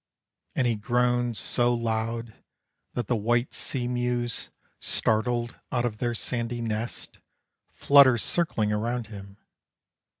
[0.55, 2.33] And he groans so loud
[2.95, 7.19] that the white sea mews, Startled out of their sandy nests,
[7.75, 9.37] Flutter circling around him.